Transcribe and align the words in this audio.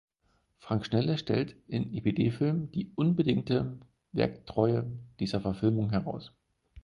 Frank 0.57 0.87
Schnelle 0.87 1.15
stellt 1.19 1.55
in 1.67 1.93
epd 1.93 2.31
Film 2.31 2.71
die 2.71 2.91
„unbedingte 2.95 3.77
Werktreue“ 4.13 4.89
dieser 5.19 5.41
Verfilmung 5.41 5.91
heraus. 5.91 6.33